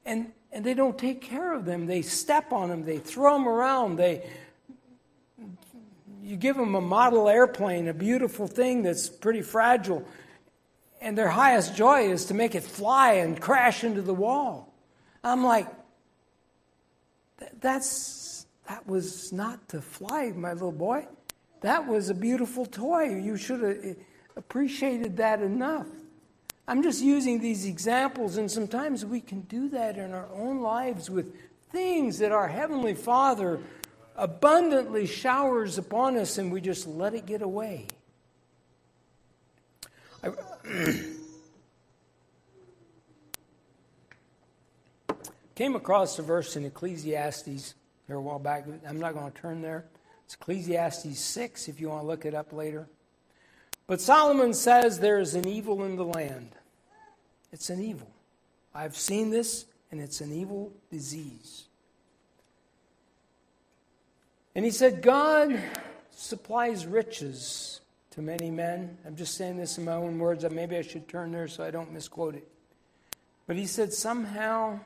[0.07, 1.85] and, and they don't take care of them.
[1.85, 4.27] They step on them, they throw them around, they,
[6.23, 10.09] you give them a model airplane, a beautiful thing that's pretty fragile,
[11.07, 14.75] and their highest joy is to make it fly and crash into the wall.
[15.23, 15.69] I'm like,
[17.61, 21.07] that's that was not to fly, my little boy.
[21.61, 23.21] That was a beautiful toy.
[23.21, 23.95] You should have eh,
[24.35, 25.87] appreciated that enough.
[26.67, 31.09] I'm just using these examples, and sometimes we can do that in our own lives
[31.09, 31.33] with
[31.71, 33.61] things that our Heavenly Father
[34.17, 37.87] abundantly showers upon us, and we just let it get away.
[40.25, 40.31] I
[45.55, 47.75] came across a verse in Ecclesiastes
[48.07, 48.67] here a while back.
[48.89, 49.85] I'm not going to turn there.
[50.25, 52.89] It's Ecclesiastes 6 if you want to look it up later.
[53.87, 56.51] But Solomon says there is an evil in the land.
[57.53, 58.11] It's an evil.
[58.75, 61.65] I've seen this, and it's an evil disease.
[64.55, 65.61] And he said, God
[66.11, 67.81] supplies riches
[68.17, 68.99] to many men.
[69.07, 70.45] I'm just saying this in my own words.
[70.51, 72.49] Maybe I should turn there so I don't misquote it.
[73.47, 74.81] But he said, somehow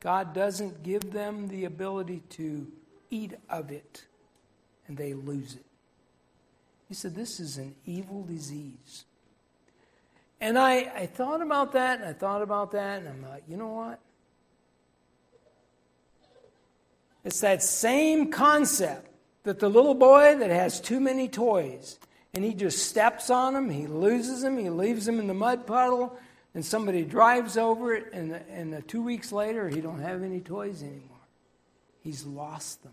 [0.00, 2.66] God doesn't give them the ability to
[3.10, 4.04] eat of it,
[4.86, 5.64] and they lose it.
[6.88, 9.04] He said, This is an evil disease.
[10.40, 13.56] And I, I thought about that, and I thought about that, and I'm like, you
[13.56, 13.98] know what?
[17.24, 19.10] It's that same concept
[19.42, 21.98] that the little boy that has too many toys,
[22.34, 25.66] and he just steps on them, he loses them, he leaves them in the mud
[25.66, 26.16] puddle,
[26.54, 30.82] and somebody drives over it, and, and two weeks later, he don't have any toys
[30.82, 31.16] anymore.
[32.02, 32.92] He's lost them.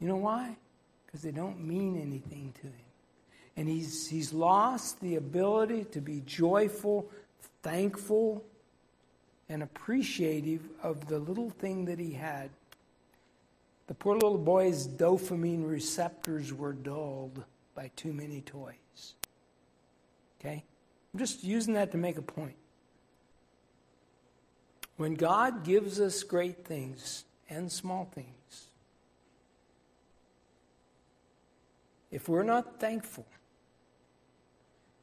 [0.00, 0.56] You know why?
[1.06, 2.74] Because they don't mean anything to him.
[3.56, 7.10] And he's, he's lost the ability to be joyful,
[7.62, 8.42] thankful,
[9.48, 12.50] and appreciative of the little thing that he had.
[13.86, 17.44] The poor little boy's dopamine receptors were dulled
[17.74, 19.14] by too many toys.
[20.40, 20.64] Okay?
[21.12, 22.56] I'm just using that to make a point.
[24.96, 28.68] When God gives us great things and small things,
[32.10, 33.26] if we're not thankful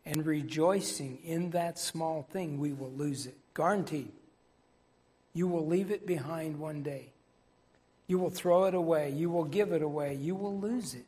[0.05, 3.35] and rejoicing in that small thing, we will lose it.
[3.53, 4.11] Guaranteed.
[5.33, 7.11] You will leave it behind one day.
[8.07, 9.11] You will throw it away.
[9.11, 10.15] You will give it away.
[10.15, 11.05] You will lose it.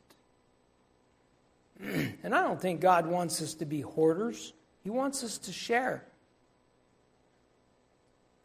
[2.22, 4.52] and I don't think God wants us to be hoarders.
[4.84, 6.04] He wants us to share.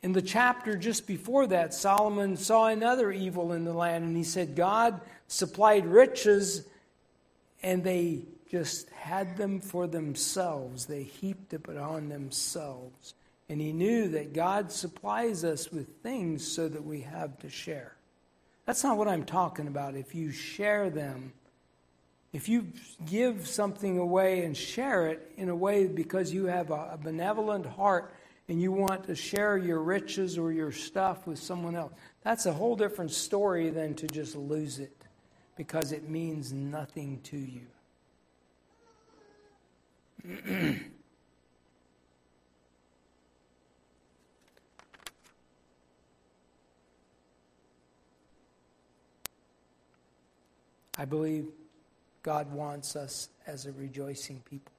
[0.04, 4.24] In the chapter just before that, Solomon saw another evil in the land, and he
[4.24, 6.66] said, God supplied riches,
[7.64, 10.86] and they just had them for themselves.
[10.86, 13.16] They heaped it on themselves.
[13.50, 17.94] And he knew that God supplies us with things so that we have to share.
[18.66, 19.96] That's not what I'm talking about.
[19.96, 21.34] If you share them,
[22.34, 22.68] if you
[23.06, 27.66] give something away and share it in a way because you have a, a benevolent
[27.66, 28.14] heart
[28.50, 32.54] and you want to share your riches or your stuff with someone else, that's a
[32.54, 35.06] whole different story than to just lose it
[35.56, 37.62] because it means nothing to you.
[51.00, 51.46] I believe
[52.24, 54.72] God wants us as a rejoicing people.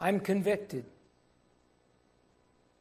[0.00, 0.84] I'm convicted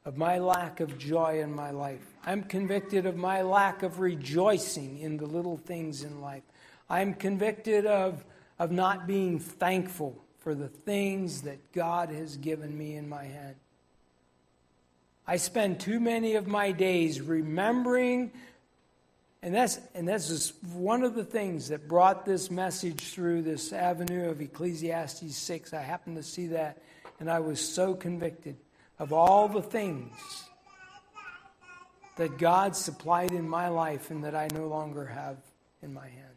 [0.06, 2.06] of my lack of joy in my life.
[2.26, 6.44] I'm convicted of my lack of rejoicing in the little things in life.
[6.90, 8.26] I'm convicted of,
[8.58, 13.56] of not being thankful for the things that God has given me in my hand.
[15.28, 18.32] I spend too many of my days remembering
[19.44, 23.74] and that's, and that's just one of the things that brought this message through this
[23.74, 25.74] avenue of Ecclesiastes 6.
[25.74, 26.78] I happened to see that,
[27.20, 28.56] and I was so convicted
[29.00, 30.14] of all the things
[32.18, 35.38] that God supplied in my life and that I no longer have
[35.82, 36.28] in my hand.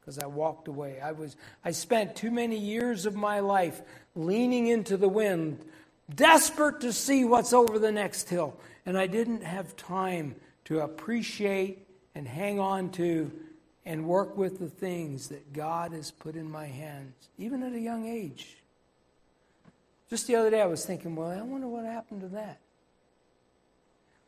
[0.00, 1.00] Because I walked away.
[1.00, 3.80] I, was, I spent too many years of my life
[4.16, 5.64] leaning into the wind,
[6.12, 8.58] desperate to see what's over the next hill.
[8.84, 10.34] And I didn't have time
[10.64, 11.83] to appreciate
[12.14, 13.32] and hang on to
[13.84, 17.80] and work with the things that God has put in my hands, even at a
[17.80, 18.56] young age.
[20.08, 22.60] Just the other day, I was thinking, well, I wonder what happened to that.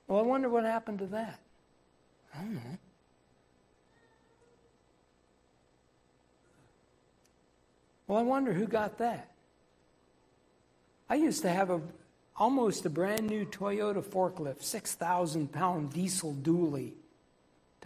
[0.06, 1.38] Well, I wonder what happened to that.
[2.34, 2.78] I don't know.
[8.06, 9.30] Well, I wonder who got that.
[11.08, 11.80] I used to have a
[12.36, 16.92] almost a brand new Toyota forklift, 6,000 pound diesel dually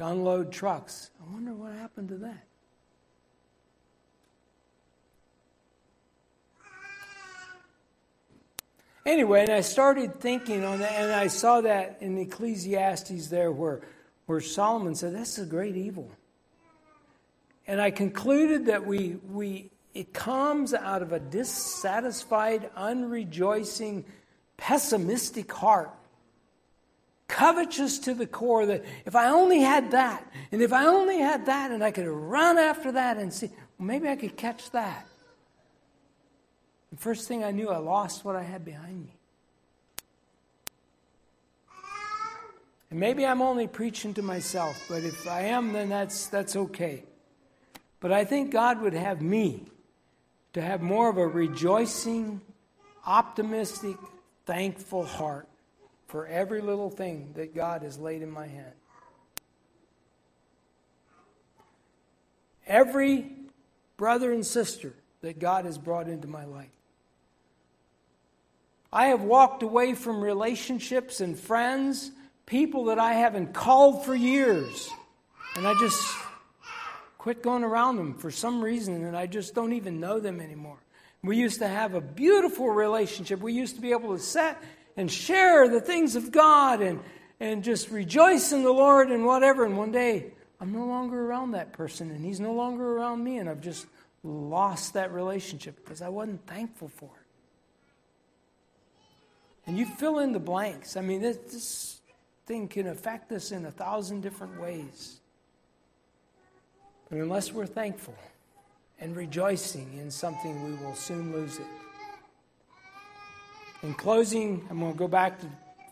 [0.00, 1.10] to unload trucks.
[1.20, 2.44] I wonder what happened to that.
[9.06, 13.80] Anyway, and I started thinking on that, and I saw that in Ecclesiastes there where,
[14.26, 16.10] where Solomon said, That's a great evil.
[17.66, 24.04] And I concluded that we, we, it comes out of a dissatisfied, unrejoicing,
[24.56, 25.90] pessimistic heart
[27.30, 31.46] covetous to the core that if I only had that, and if I only had
[31.46, 33.46] that, and I could run after that and see,
[33.78, 35.06] well, maybe I could catch that.
[36.90, 39.14] The first thing I knew, I lost what I had behind me.
[42.90, 47.04] And maybe I'm only preaching to myself, but if I am, then that's, that's okay.
[48.00, 49.66] But I think God would have me
[50.54, 52.40] to have more of a rejoicing,
[53.06, 53.96] optimistic,
[54.44, 55.46] thankful heart
[56.10, 58.74] for every little thing that God has laid in my hand.
[62.70, 63.26] every
[63.96, 66.70] brother and sister that God has brought into my life.
[68.92, 72.10] I have walked away from relationships and friends,
[72.46, 74.88] people that I haven't called for years,
[75.56, 76.02] and I just
[77.18, 80.78] quit going around them for some reason, and I just don't even know them anymore.
[81.22, 83.40] We used to have a beautiful relationship.
[83.40, 84.56] We used to be able to sit
[85.00, 87.00] and share the things of God and,
[87.40, 89.64] and just rejoice in the Lord and whatever.
[89.64, 93.38] And one day, I'm no longer around that person, and he's no longer around me,
[93.38, 93.86] and I've just
[94.22, 97.26] lost that relationship because I wasn't thankful for it.
[99.66, 100.98] And you fill in the blanks.
[100.98, 102.00] I mean, this, this
[102.44, 105.20] thing can affect us in a thousand different ways.
[107.08, 108.16] But unless we're thankful
[109.00, 111.79] and rejoicing in something, we will soon lose it.
[113.82, 115.46] In closing, I'm going to go back to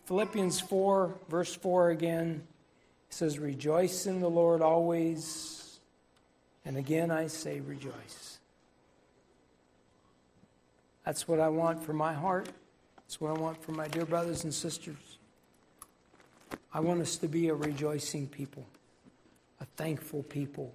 [0.04, 2.42] Philippians 4, verse 4 again.
[3.08, 5.78] It says, Rejoice in the Lord always.
[6.66, 8.38] And again, I say, Rejoice.
[11.06, 12.50] That's what I want for my heart.
[12.98, 15.18] That's what I want for my dear brothers and sisters.
[16.74, 18.66] I want us to be a rejoicing people,
[19.62, 20.74] a thankful people,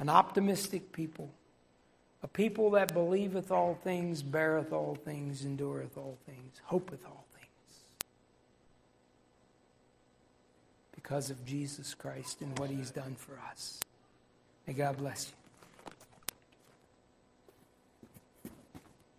[0.00, 1.30] an optimistic people,
[2.26, 7.46] a people that believeth all things, beareth all things, endureth all things, hopeth all things.
[10.96, 13.78] Because of Jesus Christ and what he's done for us.
[14.66, 15.45] May God bless you.